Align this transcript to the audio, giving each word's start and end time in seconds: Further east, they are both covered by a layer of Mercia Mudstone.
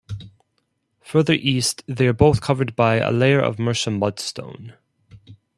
Further 1.01 1.33
east, 1.35 1.83
they 1.87 2.07
are 2.07 2.11
both 2.13 2.41
covered 2.41 2.75
by 2.75 2.95
a 2.95 3.11
layer 3.11 3.39
of 3.39 3.59
Mercia 3.59 3.91
Mudstone. 3.91 4.73